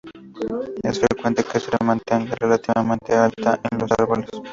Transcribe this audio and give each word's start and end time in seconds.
Es 0.81 0.99
frecuente 0.99 1.43
que 1.43 1.59
se 1.59 1.69
mantenga 1.85 2.33
relativamente 2.39 3.13
alta 3.13 3.59
en 3.71 3.77
los 3.77 3.91
árboles. 3.91 4.31